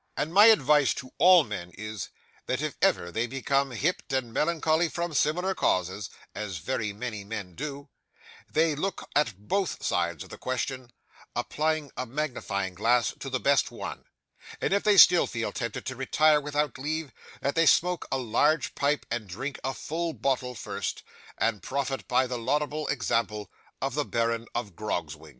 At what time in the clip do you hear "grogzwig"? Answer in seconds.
24.75-25.29